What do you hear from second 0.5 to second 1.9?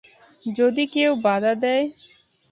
যদি কেউ বাদা দেয়।